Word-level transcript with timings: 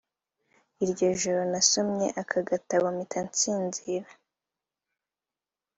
iryo 0.83 1.07
joro 1.21 1.41
nasomye 1.51 2.07
ako 2.21 2.37
gatabo 2.49 2.85
mpita 2.95 3.19
nsinzira 3.27 4.09